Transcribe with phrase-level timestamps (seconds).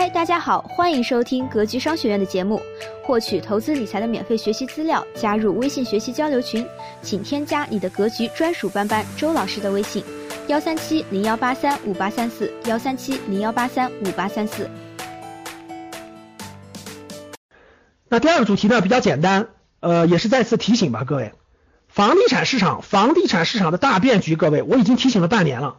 [0.00, 2.58] 嗨，大家好，欢迎收听格局商学院的节目。
[3.04, 6.66] 获取投资理财的免费学习资料，加入微信学习交流群，
[7.02, 10.02] 请添加你的格局专属班班周老师的微信：
[10.46, 14.70] 幺三七零幺八三五八三四，幺三七零幺八三五八三四。
[18.08, 19.48] 那第二个主题呢比较简单，
[19.80, 21.34] 呃，也是再次提醒吧，各位，
[21.88, 25.76] 房地产市场，房地产市场的大变局，各位，我已经提醒了半年了。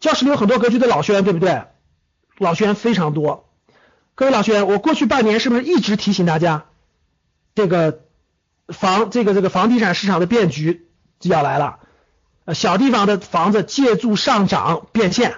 [0.00, 1.62] 教室里有很多格局的老学员，对不对？
[2.40, 3.50] 老学员非常多，
[4.14, 6.64] 各位老学员，我过去半年是不是一直提醒大家，
[7.54, 8.00] 这个
[8.68, 11.80] 房这个这个房地产市场的变局就要来了，
[12.46, 15.34] 呃，小地方的房子借助上涨变现，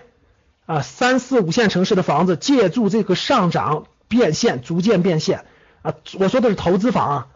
[0.64, 5.44] 啊，三四五线城市的房子借助这个上涨变现，逐渐变现，
[5.82, 7.26] 啊，我说的是投资房啊，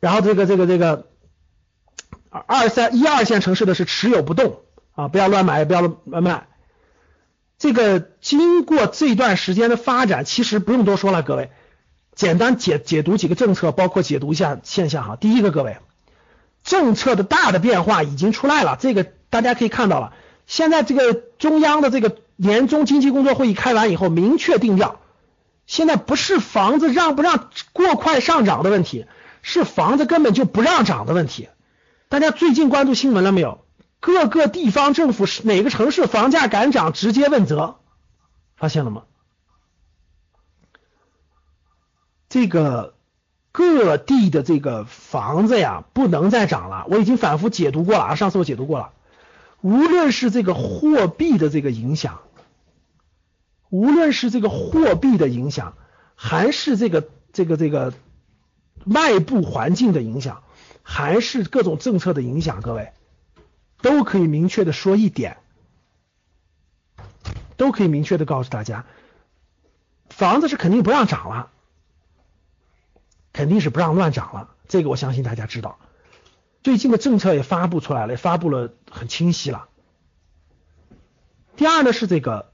[0.00, 1.06] 然后这个这个这个
[2.30, 4.60] 二三一二线城市的是持有不动，
[4.96, 6.48] 啊，不要乱买，不要乱卖。
[7.58, 11.50] 这个经过这段时间的发展，其实不用多说了，各位，
[12.14, 15.16] 简单解解读几个政策，包括解读一下现象哈。
[15.16, 15.78] 第一个，各位，
[16.62, 20.12] 政策的大的变化已经出来了，这个大家可以看到了。
[20.46, 25.00] 现在这个中央的这个年终经济工作会议开完以后，明确定调，
[25.66, 29.06] 现在不是房子让不让过快上涨的问题，
[29.42, 31.48] 是房子根本就不让涨的问题。
[32.08, 33.64] 大家最近关注新闻了没有？
[34.00, 37.76] 各个地方政府是哪个城市房价敢涨，直接问责，
[38.56, 39.04] 发现了吗？
[42.28, 42.94] 这个
[43.52, 46.86] 各地的这个房子呀，不能再涨了。
[46.88, 48.92] 我已经反复解读过了啊，上次我解读过了。
[49.62, 52.20] 无论是这个货币的这个影响，
[53.70, 55.74] 无论是这个货币的影响，
[56.14, 57.94] 还是这个这个这个
[58.84, 60.44] 外部环境的影响，
[60.82, 62.92] 还是各种政策的影响，各位。
[63.80, 65.38] 都可以明确的说一点，
[67.56, 68.84] 都可以明确的告诉大家，
[70.10, 71.50] 房子是肯定不让涨了，
[73.32, 75.78] 肯定是不让乱涨了，这个我相信大家知道。
[76.62, 79.68] 最近的政策也发布出来了，发布了很清晰了。
[81.56, 82.52] 第二呢是这个，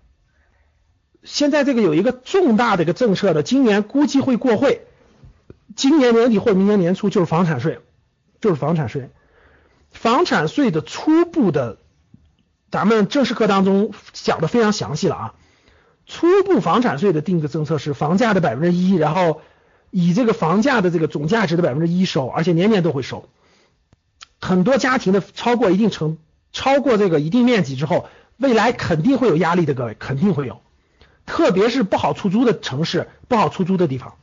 [1.23, 4.87] 现在这个有一个重大的一个政策的，今年估计会过会，
[5.75, 7.81] 今年年底或明年年初就是房产税，
[8.41, 9.11] 就是房产税。
[9.95, 11.79] 房产税的初步的，
[12.71, 15.35] 咱们正式课当中讲的非常详细了啊。
[16.05, 19.41] 初步房产税的定的政策是房价的百分之一，然后
[19.91, 23.27] 以这个房价的这个总价值的百分之一收，而且年年都会收。
[24.39, 26.19] 很多家庭的超过一定程
[26.53, 28.07] 超过这个一定面积之后，
[28.37, 30.61] 未来肯定会有压力的，各位肯定会有，
[31.25, 34.17] 特别是不好出租的城市，不好出租的地方。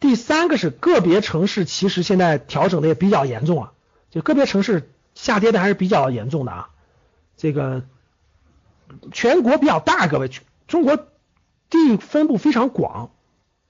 [0.00, 3.72] 第三个是个别城市其实现在调整的也比较严重了。
[4.16, 6.70] 就个别城市下跌的还是比较严重的啊，
[7.36, 7.84] 这个
[9.12, 10.30] 全国比较大，各位，
[10.66, 10.96] 中国
[11.68, 13.10] 地分布非常广，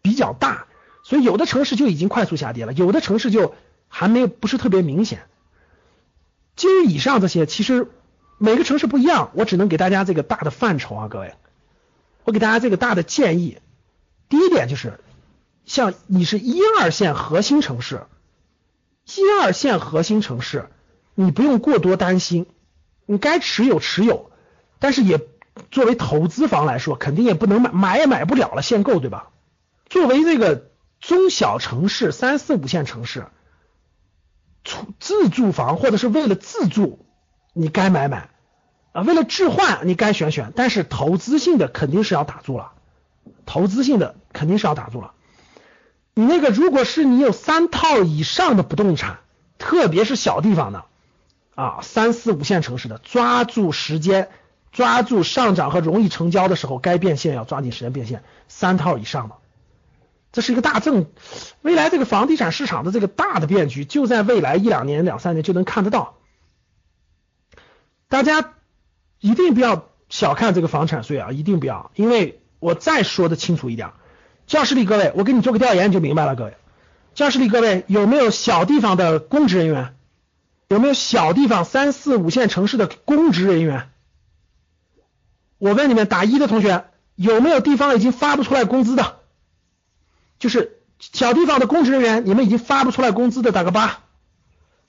[0.03, 0.69] 比较大，
[1.03, 3.57] 所以有的城市就已经快速下跌了，有的城市就
[3.89, 5.27] 还没有不是特别明显。
[6.55, 7.91] 基于以上这些，其实
[8.39, 11.35] 每个城市不一样，我只能给大家这个大的范畴啊，各位，
[12.23, 13.59] 我给大家这个大的建议。
[14.29, 15.01] 第一点就是，
[15.65, 18.07] 像你是一二线核心城市。
[19.07, 20.69] 一二线核心城市，
[21.15, 22.47] 你不用过多担心，
[23.07, 24.31] 你该持有持有，
[24.81, 25.21] 但是也
[25.71, 29.31] 作为投资房来说，肯定也不能买，买也买不了了，限购对吧？
[29.89, 33.27] 作为这个中小城市、三四五线城市，
[34.65, 37.07] 出自住房或者是为了自住，
[37.53, 38.31] 你该买买
[38.93, 42.73] 啊，为了置换你该选选，但是投资性的肯定是要打住了，
[43.47, 45.13] 投资性的肯定是要打住了。
[46.19, 49.19] 你那个，如果是你有三套以上的不动产，
[49.59, 50.87] 特别是小地方的
[51.55, 54.31] 啊，三四五线城市的，抓住时间，
[54.73, 58.25] 抓住上涨和容易成交的时候，该变现要抓紧时间变现。
[58.49, 59.35] 三套以上的，
[60.33, 61.05] 这是一个大政，
[61.61, 66.15] 未来这个房地产市场的这个大的变局，就在未来一两年、两三年就能看得到。
[68.09, 68.55] 大家
[69.21, 73.91] 一定不要小看这个房产税啊，一定不要，因为我再说的清楚一点。
[74.47, 76.37] 教室里各位，我给你做个调研，你就明白了。
[76.37, 76.57] 各位，
[77.15, 79.95] 教室里各位有没有小地方的公职人员？
[80.69, 83.89] 有没有小地方三四五线城市的公职人员？
[85.59, 86.85] 我问你们，打一的同学
[87.15, 89.17] 有没有地方已经发不出来工资的？
[90.39, 94.01] 就是小地方的公职人员，你们已经发不出来工资的，打个八。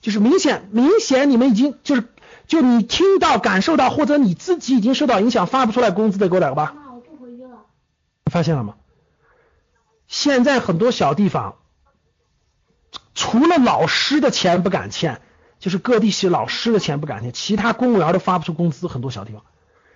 [0.00, 2.04] 就是明显明显你们已经就是
[2.46, 6.66] 就你听到感受到或者你自己已经受到影响发不出来工资的，给我打个八。
[6.66, 7.50] 妈，我不回去了。
[8.30, 8.74] 发现了吗？
[10.08, 11.56] 现在很多小地方，
[13.14, 15.20] 除了老师的钱不敢欠，
[15.60, 18.88] 就是各地是老师的钱不敢欠，其他公务员都发不出工资。
[18.88, 19.42] 很多小地方，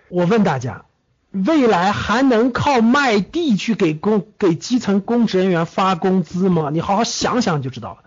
[0.09, 0.85] 我问大家，
[1.31, 6.69] 未来还能靠卖地去给公给基层公职人员发工资吗？
[6.71, 8.03] 你好好想想你就知道了。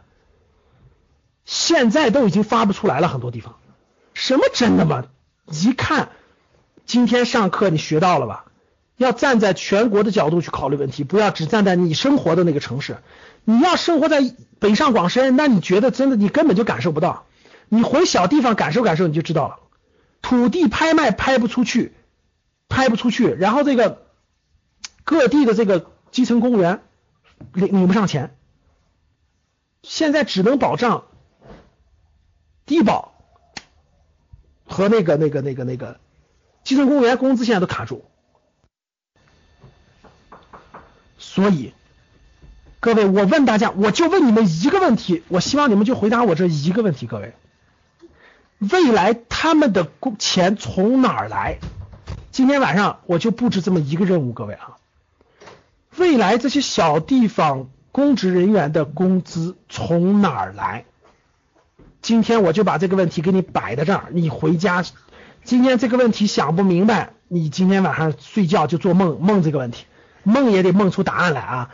[1.44, 3.56] 现在都已经发不出来了，很多地方。
[4.14, 5.06] 什么真的吗？
[5.48, 6.10] 一看，
[6.86, 8.46] 今天上课你学到了吧？
[8.98, 12.98] 要站在全国的角度去考虑问题，不要只站在你生活的那个城市。
[13.44, 14.22] 你要生活在
[14.60, 17.26] 北上广深，那你觉得真的你根本就感受不到。
[17.70, 19.60] 你回小地方感受感受，你就知道了。
[20.22, 21.94] 土地拍卖拍不出去，
[22.70, 24.08] 拍不出去，然后这个
[25.04, 26.82] 各地的这个基层公务员
[27.54, 28.36] 领领不上钱，
[29.84, 31.04] 现在只能保障
[32.66, 33.14] 低保
[34.66, 36.00] 和那个那个那个那个
[36.64, 38.06] 基层公务员工资现在都卡住，
[41.36, 41.74] 所以
[42.80, 47.34] 各位，我问大家，我就问你们一个问题，我希望你们就回答我这一个问题，各位。
[48.60, 51.60] 未来他们的工钱从哪儿来？
[52.32, 54.78] 今天晚上我就布置这么一个任务，各位啊，
[55.98, 60.86] 未来这些小地方公职人员的工资从哪儿来？
[62.02, 64.86] 今天我就把这个问题给你摆在这儿，你回家，
[65.44, 69.86] 今天这个问题想不明白，你今天晚上睡觉就做梦梦这个问题，
[70.26, 71.70] 梦也得梦出答案来啊！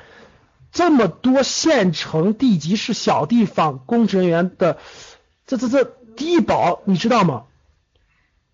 [0.71, 4.77] 这么多县城地级市小地方公职人员的，
[5.47, 5.91] 这这这。
[6.13, 7.45] 低保你知道吗？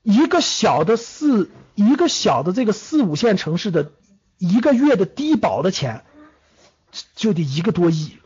[0.04, 3.92] 一个小的四一个小的这个四五线城市的
[4.38, 6.06] 一个月的低保的钱
[7.16, 8.20] 就得一个多亿，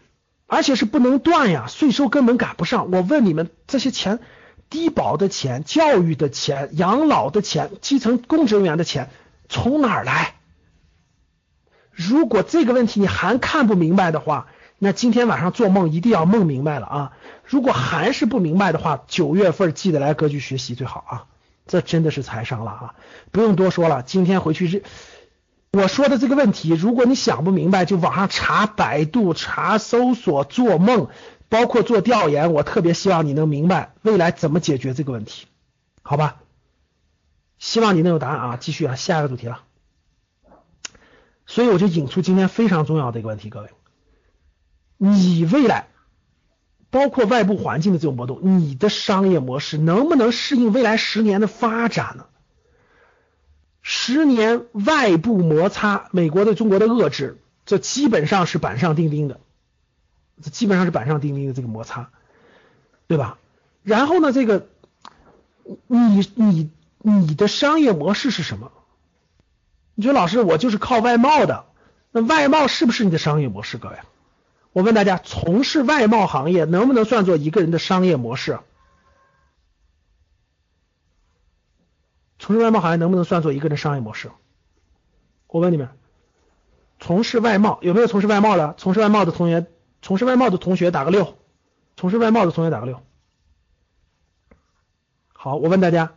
[0.48, 2.92] 而且是不能断呀，税收根本赶不上。
[2.92, 4.20] 我问你们，这些钱，
[4.70, 9.10] 低保的钱、教育的钱、养老的钱、基层公职人员的钱
[9.48, 10.36] 从哪儿来？
[12.10, 14.48] 如果这个问题你还看不明白的话，
[14.80, 17.12] 那今天晚上做梦一定要梦明白了啊！
[17.46, 21.26] 如果还是不明白的话，九月份记得来格局学习最好啊！
[21.68, 22.96] 这真的是财商了啊！
[23.32, 24.84] 不用多说了，今天回去是
[25.72, 31.10] 我说的这个问题，如果你想不明白，就网上查百度、查搜索、做梦，
[31.48, 32.52] 包括做调研。
[32.52, 35.46] 我特别希望你能明白未来怎么解决这个问题，
[36.02, 36.38] 好吧？
[37.60, 38.58] 希望你能有答案啊！
[38.60, 39.60] 继续啊，下一个主题了。
[41.52, 43.70] 所以我就引出今天非常重要的一个问题，各位，
[44.98, 45.88] 你未来。
[46.90, 52.26] 包括外部环境的这种波动，你的商业模式能不能适应未来十年的发展呢？
[53.82, 59.40] 十年外部摩擦，美国对中国的遏制，这基本上是板上钉钉的，
[60.42, 62.12] 这基本上是板上钉钉的这个摩擦，
[63.08, 63.38] 对吧？
[63.84, 64.68] 然后呢，这个
[65.88, 68.72] 你你你的商业模式是什么？
[69.96, 71.66] 你说老师，我就是靠外贸的，
[72.12, 73.98] 那外贸是不是你的商业模式，各位？
[74.72, 78.60] 我问大家，从事外贸行业能不能算作一个人的商业模式？
[82.40, 84.32] 从事外贸行业能不能算作一个人商业模式？
[85.48, 85.90] 我问你们，
[87.00, 88.74] 从事外贸有没有从事外贸的？
[88.78, 89.68] 从事外贸的同学，
[90.02, 91.38] 从事外贸的同学打个六。
[91.98, 93.04] 从事外贸的同学打个六。
[95.34, 96.14] 好，我问大家，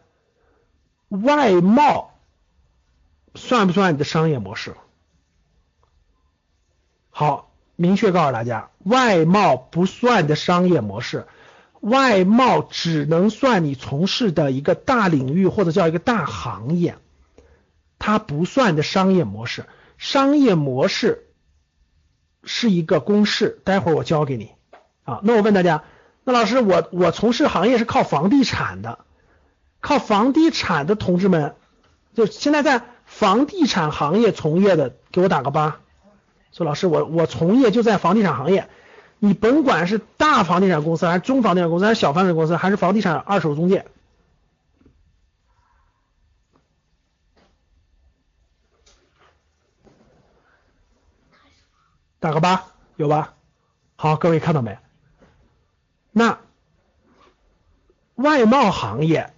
[1.09, 2.14] 外贸
[3.35, 4.75] 算不算你的商业模式？
[7.11, 7.51] 好。
[7.77, 11.27] 明确告诉大家，外贸不算的商业模式，
[11.81, 16.95] 外贸只能算你从事的一个大领域或者叫一个大行业，
[17.99, 19.67] 它不算的商业模式。
[19.99, 21.27] 商业模式
[22.45, 24.53] 是一个公式，待会儿我教给你
[25.03, 25.19] 啊。
[25.25, 25.83] 那我问大家，
[26.23, 29.01] 那老师，我我从事行业是靠房地产的，
[29.81, 31.57] 靠房地产的同志们，
[32.15, 35.81] 就现在在房地产行业从业的，给我打个八。
[36.53, 38.69] 说老师，我我从业就在房地产行业，
[39.19, 43.87] 你甭管是大房地产公司还是中房地产公司还是小房地产公司还是房地产二手中介，
[52.21, 53.35] 打个八，有吧？
[53.97, 54.79] 好，各位看到没？
[56.13, 56.39] 那
[58.15, 59.34] 外贸行业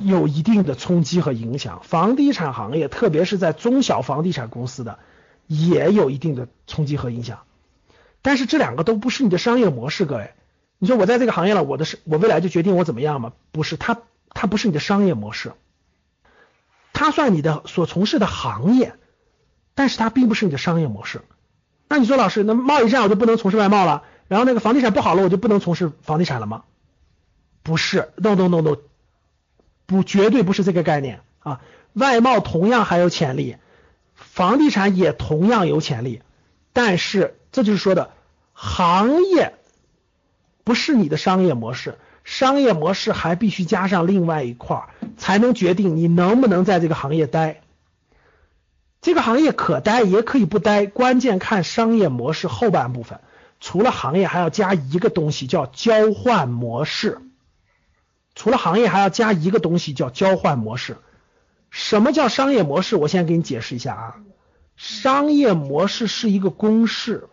[0.00, 4.98] 有一定的冲击和影响，房地产行业，特别是在中小房地产公司的。
[5.46, 7.40] 也有一定的冲击和影响，
[8.22, 10.30] 但是这两个都不是你的商业模式，各位。
[10.78, 13.32] 你说我在这个行业了，我的是，我未来就决定我怎么样吗？
[13.50, 15.54] 不是，它它不是你的商业模式，
[16.92, 18.94] 它算你的所从事的行业，
[19.74, 21.22] 但是它并不是你的商业模式。
[21.88, 24.04] 那你说老师，那贸易战我就不能从事外贸了？
[24.28, 26.62] 然后那个房地产不好了，我就不能从事房地产了吗？
[27.64, 28.76] 不是，no no no no，
[29.90, 31.60] 不，绝对不是这个概念啊！
[31.94, 33.56] 外贸同样还有潜力。
[34.14, 36.22] 房地产也同样有潜力，
[36.72, 38.12] 但是这就是说的
[38.52, 39.54] 行业
[40.62, 47.62] 不是你的商业模式，商业模式还必须加上另外一块儿，才能决定你能不能在这个行业待。
[49.00, 53.18] 这个行业可待也可以不待，关键看商业模式后半部分。
[53.58, 57.18] 除了行业，还要加一个东西叫交换模式。
[58.40, 60.96] 除了行业，还要加一个东西叫交换模式。
[61.68, 62.96] 什么叫商业模式？
[62.96, 64.16] 我先给你解释一下啊。
[64.76, 67.28] 商业模式是一个公式，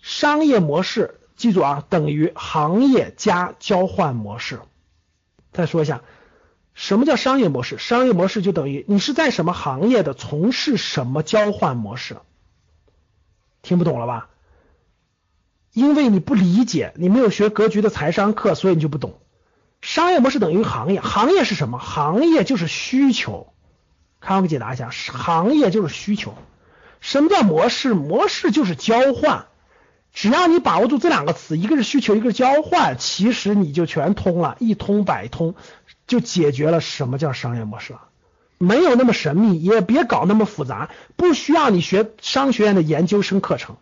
[0.00, 4.58] 商业模式记住啊，等于行业加交换模式。
[5.52, 6.02] 再说一下。
[6.74, 7.78] 什么叫商业模式？
[7.78, 12.16] 商业模式就等于你是在什么行业的，从事什么交换模式？
[13.62, 14.28] 听不懂了吧？
[15.72, 19.20] 因为你不理解，你没有学格局的财商课，所以你就不懂。
[19.82, 21.78] 商业模式等于行业，行业是什么？
[21.78, 23.52] 行业就是需求。
[24.20, 26.34] 看我给解答一下，行业就是需求。
[27.00, 27.92] 什么叫模式？
[27.92, 29.44] 模式就是交换。
[30.14, 35.54] 只要你把握住这两个词，一个是需求，一个是交换，其实你就全通了，一通百通。
[36.06, 38.02] 就解决了什么叫商业模式了，
[38.58, 43.76] 没有那么神秘，也别搞那么复杂，不需要你学商学院的研究生课程，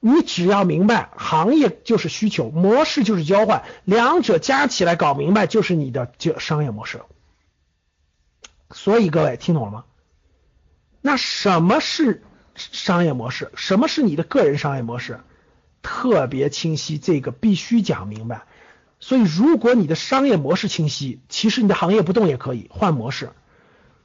[0.00, 7.02] 你只要明白行业就是需求，模式就是交换，两者加起来搞明白就是你的这商业模式。
[8.70, 9.84] 所以各位听懂了吗？
[11.02, 12.22] 那什么是
[12.54, 13.52] 商业模式？
[13.56, 15.20] 什么是你的个人商业模式？
[15.82, 18.42] 特别清晰，这个必须讲明白。
[19.00, 23.32] 所以，如果你的商业模式清晰，其实你的行业不动也可以换模式。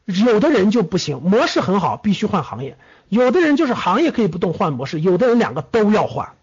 [0.05, 2.75] 有的人就不行，模式很好，必须换行业；
[3.09, 6.33] 有的人就是行业可以不动换模式，有的人两个都要换，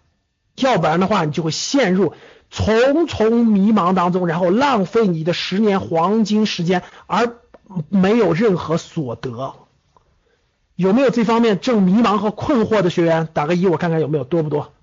[0.57, 2.13] 要不然的话，你就会陷入
[2.49, 7.37] 重重迷茫当中，然后浪费你的十年黄金时间，而
[7.89, 9.55] 没有任何所得。
[10.75, 13.29] 有没有这方面正迷茫和困惑的学员？
[13.31, 14.73] 打个一，我看看有没有多不多？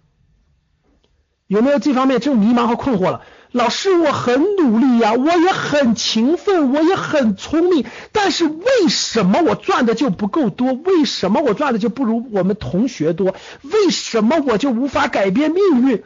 [1.47, 3.23] 有没有这方面正迷茫和困惑了？
[3.52, 10.73] 老师，我很努力呀，我也很勤奋，我也很聪明，但是为什么我赚的就不够多？
[10.73, 13.35] 为什么我赚的就不如我们同学多？
[13.62, 16.04] 为什么我就无法改变命运？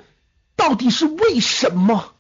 [0.56, 2.12] 到底是为什么？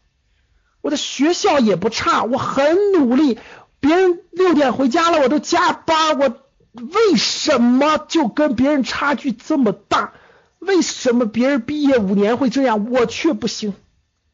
[0.82, 3.38] 我的学校也不差，我很努力，
[3.80, 6.36] 别人六点回家了，我都加班，我
[6.74, 10.12] 为什么就跟别人差距这么大？
[10.58, 13.72] 为什么别人毕业五年会这样，我却不行？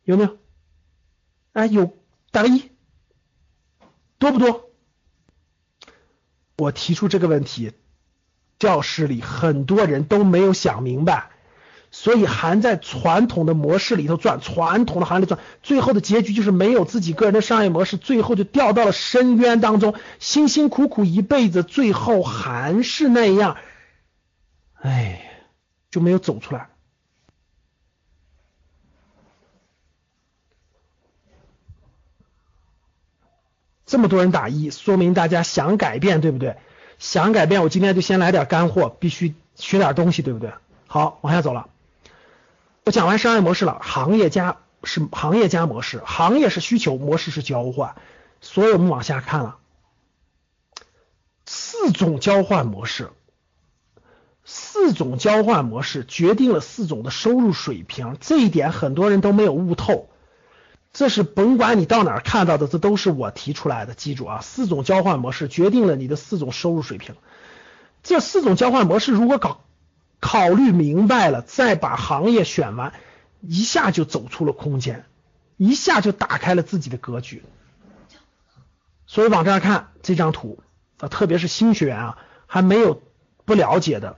[0.02, 0.39] 有没有？
[1.52, 1.96] 啊，有
[2.30, 2.70] 打个一，
[4.18, 4.70] 多不多？
[6.56, 7.72] 我提出这个问题，
[8.58, 11.30] 教室里很多人都没有想明白，
[11.90, 23.56] 所以还在传统的模式里头转，传统的行业转，最后的结局就是没有自己个人的商业模式，最后就掉到了深渊当中，辛辛苦苦一辈子，最后还是那样，
[24.74, 25.42] 哎，
[25.90, 26.69] 就没有走出来。
[33.90, 36.56] 这么多人打一，说明大家想改变，对不对？
[37.00, 40.52] 想改变，我今天就先来点干货，必须学点东西，对不对？
[40.86, 41.68] 好，往下走了。
[42.84, 47.96] 我讲完商业模式了，行业加是行业加模式，行业是需求，模式是交换。
[48.40, 49.56] 所以我们往下看了，
[51.44, 53.10] 四种交换模式，
[54.44, 60.09] 四种交换模式决定了四种的收入水平，这一点很多人都没有悟透。
[60.92, 63.94] 这是甭管你到哪儿看到的，这都是我提出来的。
[63.94, 67.14] 记住啊，四种交换模式决定了你的四种收入水平。
[68.02, 69.60] 这四种交换模式如果搞
[70.18, 72.92] 考虑明白了，再把行业选完，
[73.40, 75.04] 一下就走出了空间，
[75.56, 77.44] 一下就打开了自己的格局。
[79.06, 80.58] 所以往这儿看这张图
[80.98, 83.00] 啊，特别是新学员啊，还没有
[83.44, 84.16] 不了解的，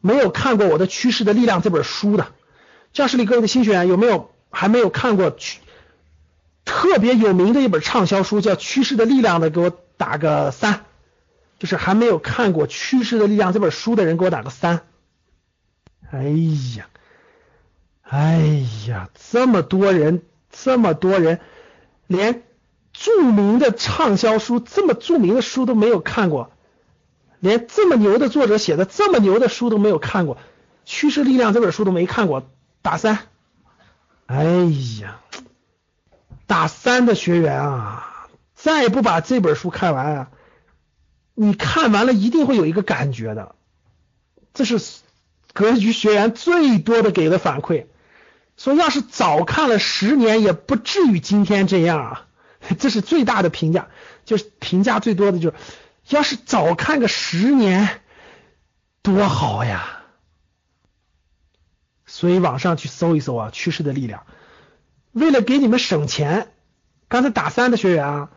[0.00, 2.28] 没有看过我的《趋势的力量》这本书的，
[2.92, 5.60] 教室里各位的新学员有没有还没有看过趋？
[6.78, 10.84] 特别有名的一本畅销书叫《趋势的力量》的，给我打个三。
[11.58, 14.82] 就是还没有看过《趋势的力量》这本书的人，给我打个三。
[16.08, 16.22] 哎
[16.76, 16.86] 呀，
[18.02, 21.40] 哎呀，这么多人，这么多人，
[22.06, 22.44] 连
[22.92, 26.52] 著名的畅销书，这么著名的书都没有看过，
[27.40, 30.36] 连这么牛的作者写的这么牛的书都没有看过，
[30.84, 32.48] 《趋势力量》这本书都没看过，
[32.82, 33.18] 打三。
[34.26, 34.44] 哎
[35.02, 35.18] 呀。
[36.48, 40.30] 打三的学员啊，再不把这本书看完啊，
[41.34, 43.54] 你看完了一定会有一个感觉的，
[44.54, 44.80] 这是
[45.52, 47.84] 格局学员最多的给的反馈，
[48.56, 52.26] 说要是早看了十年，也不至于今天这样啊，
[52.80, 53.88] 这是最大的评价，
[54.24, 55.56] 就是评价最多的就是，
[56.08, 58.00] 要是早看个十年，
[59.02, 60.00] 多好呀，
[62.06, 64.24] 所以网上去搜一搜啊，趋势的力量。
[65.12, 66.48] 为了给你们省钱，
[67.08, 68.30] 刚才打三的学员啊，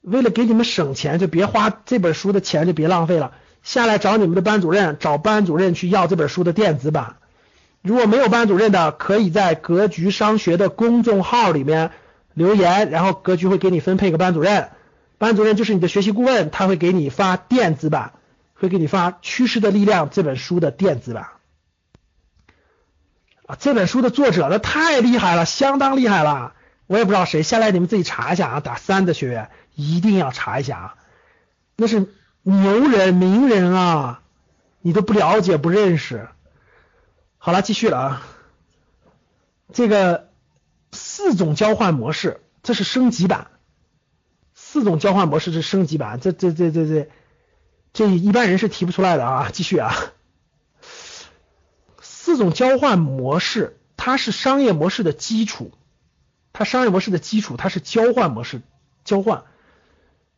[0.00, 3.32] 为了给你们省钱，就别花这本书的钱，就别浪费了。
[3.62, 7.16] 下来找你们的班主任，找班主任去要这本书的电子版。
[7.82, 11.90] 如果没有班主任的，可以在格局商学的公众号里面
[12.34, 14.70] 留言，然后格局会给你分配个班主任，
[15.18, 18.12] 班主任就是你的学习顾问，他会给你发电子版，
[18.54, 21.26] 会给你发《趋势的力量》这本书的电子版。
[23.58, 26.54] 这本书的作者那太厉害了，相当厉害了，
[26.86, 30.94] 我也不知道谁，下来你们自己查一下啊，打三的学员一定要查一下啊，
[31.76, 32.08] 那是
[32.42, 34.22] 牛人名人啊，
[34.80, 36.28] 你都不了解不认识。
[37.38, 38.22] 好了，继续了啊。
[39.72, 40.28] 这个
[40.92, 43.48] 四种交换模式，这是升级版。
[44.54, 47.08] 四种交换模式是升级版，这这这这这
[47.92, 49.50] 这一般人是提不出来的啊。
[49.52, 49.94] 继续啊。
[52.32, 55.70] 四种交换模式，它是商业模式的基础，
[56.54, 58.62] 它商业模式的基础，它是交换模式，
[59.04, 59.44] 交换。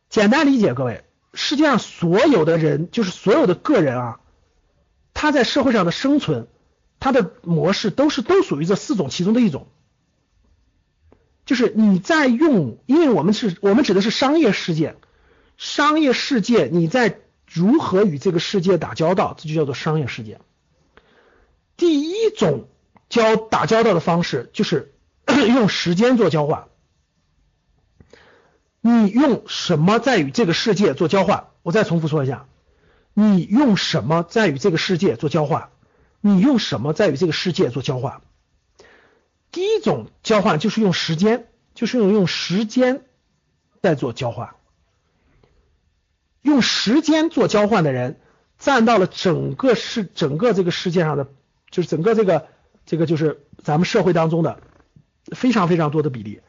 [0.09, 4.19] 简单理解，各位，世界上所有的人，就是所有的个人啊，
[5.13, 6.47] 他在社会上的生存。
[6.99, 9.67] 它的模式都是都属于这四种其中的一种，
[11.45, 14.95] 就是你在用，因为我们是我们指的是商业世界，
[15.55, 20.41] 商业世界你在如何与这个世界打交道，这就叫做商业世界。
[21.77, 22.67] 第一种
[23.09, 24.93] 交打交道的方式就是
[25.27, 26.67] 用时间做交换，
[28.81, 31.47] 你用什么在与这个世界做交换？
[31.63, 32.47] 我再重复说一下，
[33.13, 35.69] 你用什么在与这个世界做交换？
[36.21, 38.21] 你用什么在与这个世界做交换？
[39.51, 43.03] 第一种交换就是用时间，就是用用时间
[43.81, 44.55] 在做交换。
[46.41, 48.19] 用时间做交换的人
[48.59, 51.27] 占到了整个世整个这个世界上的，
[51.75, 52.47] 就是整个这个
[52.85, 54.61] 这个就是咱们社会当中的
[55.35, 56.39] 非常非常多的比例，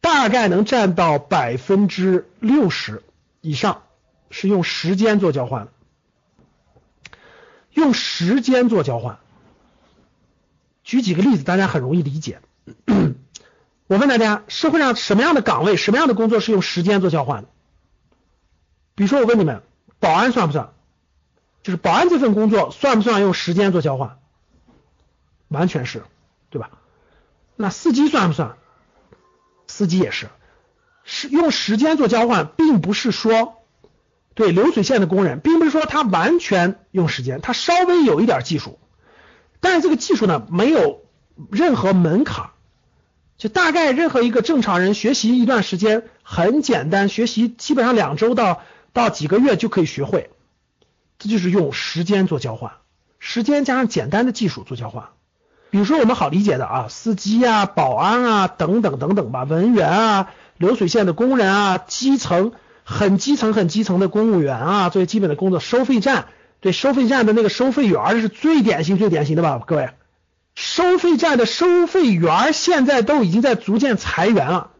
[0.00, 3.04] 大概能占到百分之六十
[3.40, 3.84] 以上
[4.30, 5.68] 是用时间做交换。
[7.70, 9.20] 用时间做交换，
[10.82, 12.40] 举几个例子，大家很容易理解。
[13.86, 17.48] 我问大家，社会上什么样的岗位、什么样的工作是用时间做交换的？
[18.96, 19.62] 比如说，我问你们，
[20.00, 20.72] 保安算不算？
[21.62, 24.18] 就是保安这份工作算不算用时间做交换？
[25.48, 26.04] 完全是，
[26.50, 26.70] 对吧？
[27.56, 28.56] 那司机算不算？
[29.66, 30.28] 司机也是，
[31.04, 33.54] 是用时间做交换，并不是说。
[34.34, 38.78] 对流水线的工人，并不是说他完全用时间，他稍微有一点技术，
[39.58, 41.02] 但是这个技术呢，没有
[41.50, 42.50] 任何门槛，
[43.36, 50.30] 就大概任何一个正常人学习一段时间很简单，学习基本上两周到到几个月就可以学会，
[51.18, 52.74] 这就是用时间做交换，
[53.18, 55.08] 时间加上简单的技术做交换。
[55.70, 62.52] 比如说我们好理解的啊，司机啊、保安啊等等等等吧，文员啊、流水线的工人啊、基层。
[62.90, 66.28] 很基层、很基层的公务员啊，最基本的工作，收费站，
[66.62, 69.60] 对，收费站的那个收费员是最典型、最典型的吧？
[69.66, 69.90] 各位，
[70.54, 74.70] 收费站的收费员现在都已经在逐渐裁员了，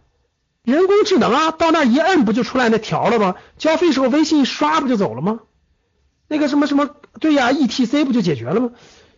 [0.64, 3.34] 人工智能啊，到那一摁不就出来那条了吗？
[3.58, 5.40] 交费时候微信一刷不就走了吗？
[6.28, 6.88] 那个什么什么，
[7.20, 8.70] 对呀，ETC 不就解决了吗？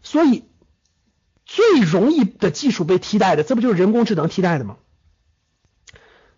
[0.03, 0.43] 所以
[1.51, 4.77] 最容易的技术被替代的，这不就是人工智能替代的吗？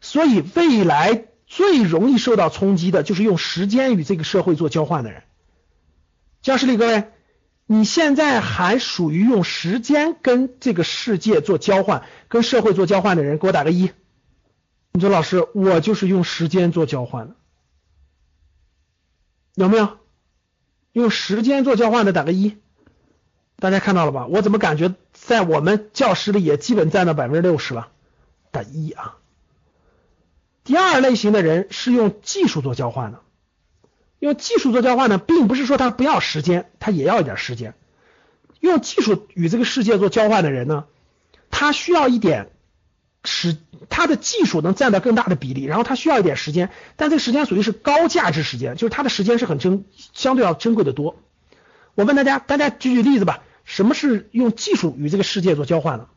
[0.01, 1.27] 所以未来。
[1.55, 5.23] 最容易受到冲击的就是用时间与这个社会做交换的人。
[6.41, 7.11] 教室里各位，
[7.67, 13.91] 你现在还属于用时间跟这个世界做交换、跟社会做交换的人，给我打个一。
[14.93, 17.37] 你说老师，我就是用时间做交换的，
[19.55, 19.99] 有没有？
[20.93, 22.57] 用时间做交换的打个一。
[23.63, 24.27] 大家看到了吧？
[24.27, 27.91] 我怎么感觉在我们教室里也基本占到百分之六十了？
[28.51, 29.19] 打一啊。
[30.65, 33.21] 第二类型的人是用技术做交换的，
[34.19, 37.75] 用技术做交换呢，并不是说他不要时间，他也要一点时间。
[38.59, 40.87] 用技术与这个世界做交换的人呢，
[41.53, 42.51] 他需要一点
[43.23, 43.57] 时，
[43.89, 51.15] 他的技术能占到更大的比例，然后他需要一点时间，但这个时间属于是高价值时间，就是他的时间是很珍，相对要珍贵的多。
[51.95, 56.09] 我问大家，大家举举例子吧，什么是用技术与这个世界做交换的？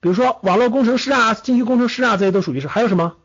[0.00, 3.16] 比如说网络工程师啊、信息工程师啊，这些都属于是，还有什么？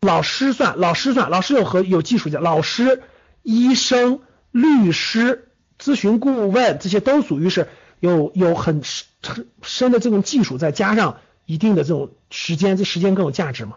[0.00, 3.02] 老师算，老师算，老师有和有技术的，老师、
[3.42, 4.20] 医生、
[4.50, 7.68] 律师、咨询顾问，这些都属于是
[8.00, 13.76] 有有很深深的这种技术，再加上一定的这种时间，这时间更有价值嘛。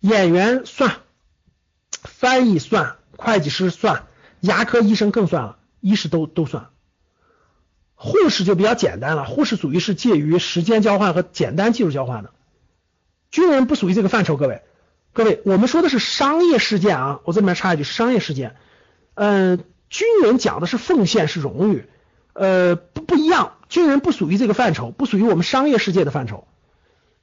[0.00, 0.98] 演员算，
[1.90, 4.06] 翻译算，会计师算，
[4.40, 6.70] 牙科医生更算了，医师都都算。
[8.00, 12.30] 护士就比较简单了，护士属于是介于时间交换和简单技术交换的。
[13.32, 14.62] 军人不属于这个范畴，各位。
[15.12, 18.54] 各位，我们说的是商业事件啊，我这里面插一句，商业事件，
[19.14, 21.88] 嗯，军人讲的是奉献是荣誉，
[22.34, 26.46] 呃不不一样，军人不属于这个范畴，不属于我们商业世界的范畴，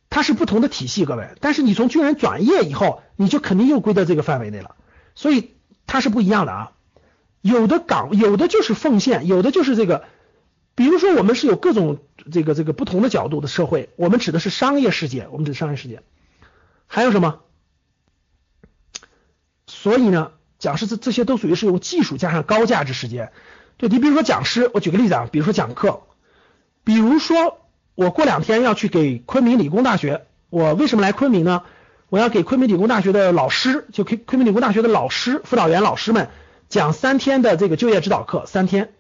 [0.10, 1.30] 它是不同的体系，各位。
[1.40, 4.76] 但是你从军人转业以后，你就肯定又归到这个范围内了，
[5.14, 5.54] 所以
[5.88, 6.72] 它是不一样的啊。
[7.40, 10.04] 有的岗有的就是奉献，有的就是这个，
[10.76, 12.00] 比如说我们是有各种
[12.32, 16.04] 这个这个不同的角度的社会，我们指的是商业世界，我们指商业世界，
[16.86, 17.40] 还有什么？
[19.68, 23.32] 所以呢，讲师这这些都属于是用技术加上高价值时间。
[23.78, 26.04] 对你比如说讲师，我举个例子啊，比如说讲课，
[26.84, 27.60] 比如说
[27.96, 31.64] 我过两天要去给昆明理工大学，我为什么来昆明呢？
[32.10, 36.30] 我要给昆明理工大学的老师，就昆昆明理工大学的老师、辅导员老师们
[36.70, 38.94] 讲三天的这个就业指导课，三天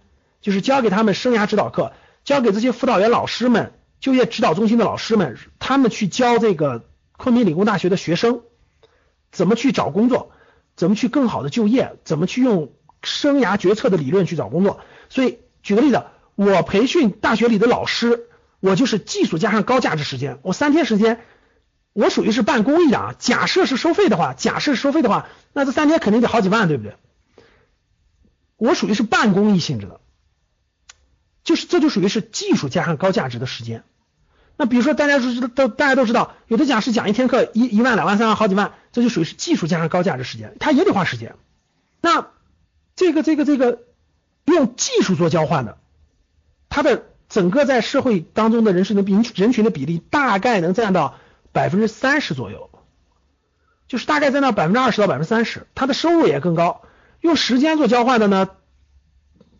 [0.46, 1.92] 就是教给他们生涯指导课，
[2.24, 6.86] 教给这些辅导员老师们、就业指导中心的老师们，他们去教这个
[7.18, 8.44] 昆明理工大学的学生
[9.32, 10.32] 怎么去找工作。
[10.76, 11.98] 怎么去更好的就业？
[12.04, 14.82] 怎么去用生涯决策的理论去找工作？
[15.10, 16.04] 所以举个例子，
[16.36, 18.28] 我培训大学里的老师，
[18.60, 20.38] 我就是技术加上高价值时间。
[20.44, 21.22] 我三天时间，
[21.94, 23.16] 我属于是办公益的啊。
[23.18, 26.96] 假设是收费的话，假设是收费的话，那这三天肯定得好几万，对不对？
[28.58, 30.02] 我属于是办公益性质的，
[31.46, 33.86] 就是这就属于是技术加上高价值的时间。
[34.58, 41.36] 那比如说，大家都知道，都大家都知道，有的讲师讲一天课一一万、两万、三万、好几万，这就属于是技术加上高价值时间，他也得花时间。
[42.02, 42.28] 那
[42.96, 43.84] 这个这个这个
[44.46, 45.78] 用技术做交换的，
[46.70, 51.16] 他的整个在社会当中的人群的比人群的比例大概能占到
[51.52, 52.70] 百分之三十左右，
[53.88, 56.82] 就是大概占到百分之二十到百分之三十，他的收入也更高。
[57.20, 58.50] 用时间做交换的呢，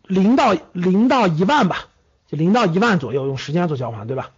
[0.06, 1.86] 零到零到一万吧，
[2.28, 4.30] 就零到一万左右，用时间做交换，对吧？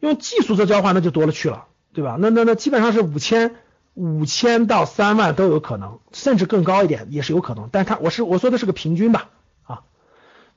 [0.00, 2.16] 用技术做交换，那就多了去了，对吧？
[2.18, 3.56] 那那那基本上是五千
[3.94, 7.68] 五千到三万都有可能，甚至更高一点也是有可能。
[7.72, 9.30] 但他我是我说的是个平均吧，
[9.62, 9.82] 啊，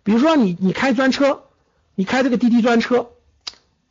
[0.04, 1.44] 比如说你你开专车，
[1.96, 3.12] 你开这个滴滴专车，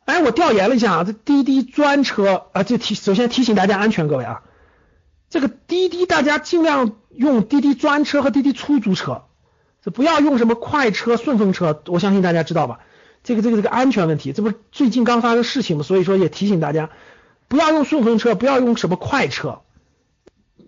[0.05, 4.43] 哎，我调研了一下啊，这滴滴专车啊，这提首先提醒大家安全，各位啊，
[5.29, 9.23] 这个滴滴大家尽量用滴滴专车和滴滴出租车，
[9.91, 12.79] 不要用什么快车、顺风车，我相信大家知道吧？
[13.23, 15.83] 这个这个这个安全问题，这不是最近刚发生事情吗？
[15.83, 16.89] 所以说也提醒大家，
[17.47, 19.61] 不要用顺风车，不要用什么快车，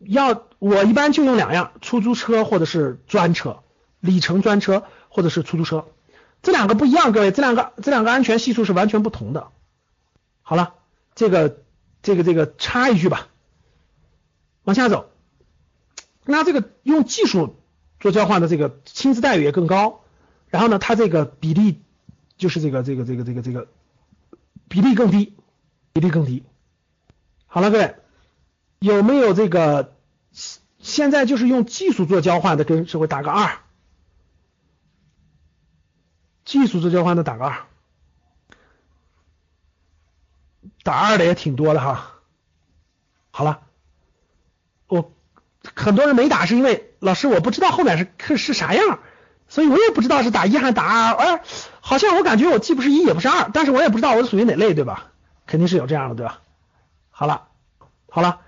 [0.02, 3.60] 要我一般就用两样，出租车或者是专车，
[4.00, 5.86] 里程专车或者是出租车，
[6.42, 9.48] 这两个不一样，各位，这两个这两个安全系数是完全不同的。
[10.42, 10.74] 好了，
[11.16, 11.60] 这个
[12.02, 13.28] 这个这个插一句吧，
[14.64, 15.12] 往下走，
[16.26, 17.56] 那这个用技术
[18.00, 20.02] 做交换的这个薪资待遇也更高，
[20.48, 21.82] 然后呢，它这个比例。
[22.38, 23.68] 就是这个这个这个这个这个
[24.70, 25.36] 比例更低，
[25.92, 26.46] 比例更低。
[27.48, 27.96] 好了，各位
[28.80, 29.94] 有没有这个
[30.80, 33.60] 现在就是用技术做交换的，跟社会打个二。
[36.46, 37.68] 技术做交换的打个二，
[40.84, 42.22] 打二的也挺多的哈。
[43.32, 43.68] 好了，
[44.88, 45.12] 我
[45.76, 49.00] 很多人没打是因为老师我不知道后面是是是啥样。
[49.52, 51.42] 所以我也不知道是打一还是打二，哎，
[51.82, 55.08] 好像我感觉我既不是一也不是二，但是我也不知道我属于哪类，对吧？
[55.48, 56.42] 肯定是有这样的，对吧？
[57.10, 57.48] 好了，
[58.12, 58.42] 好了。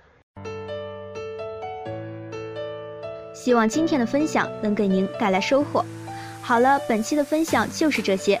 [3.34, 5.84] 希望今天的分享能给您带来收获。
[6.40, 8.40] 好了，本期的分享就是这些。